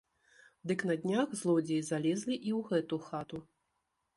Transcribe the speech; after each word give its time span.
Дык 0.69 0.79
на 0.91 0.95
днях 1.03 1.35
злодзеі 1.41 1.85
залезлі 1.91 2.35
і 2.47 2.51
ў 2.61 2.63
гэту 2.71 2.95
хату. 3.11 3.37